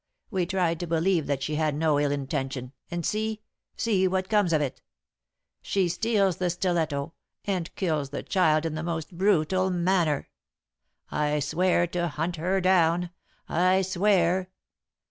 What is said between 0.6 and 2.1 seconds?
to believe that she had no ill